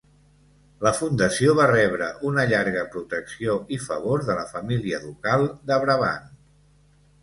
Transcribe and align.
La 0.87 0.93
fundació 0.99 1.53
va 1.59 1.67
rebre 1.73 2.09
una 2.31 2.47
llarga 2.53 2.87
protecció 2.97 3.61
i 3.79 3.81
favor 3.87 4.27
de 4.33 4.41
la 4.43 4.51
família 4.57 5.07
ducal 5.09 5.51
de 5.73 5.83
Brabant. 5.89 6.31